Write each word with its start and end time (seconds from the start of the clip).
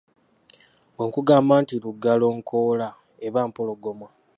Bwe 0.93 1.03
nkugamba 1.07 1.53
nti 1.61 1.75
Lugalonkoola, 1.83 2.89
eba 3.27 3.41
Mpologoma. 3.49 4.07